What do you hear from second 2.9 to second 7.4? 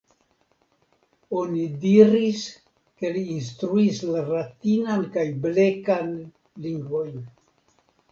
ke li instruis la Ratinan kaj Blekan lingvojn.